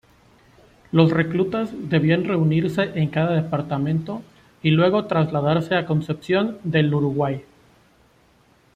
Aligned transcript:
Los 0.91 1.11
reclutas 1.11 1.69
debían 1.77 2.23
reunirse 2.25 2.81
en 2.95 3.09
cada 3.09 3.35
departamento 3.39 4.23
y 4.63 4.71
luego 4.71 5.05
trasladarse 5.05 5.75
a 5.75 5.85
Concepción 5.85 6.57
del 6.63 6.91
Uruguay. 6.91 7.43